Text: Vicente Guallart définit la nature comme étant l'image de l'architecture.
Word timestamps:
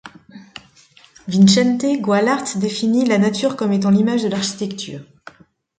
Vicente 1.27 1.99
Guallart 2.01 2.57
définit 2.57 3.05
la 3.05 3.19
nature 3.19 3.55
comme 3.55 3.71
étant 3.71 3.91
l'image 3.91 4.23
de 4.23 4.29
l'architecture. 4.29 5.01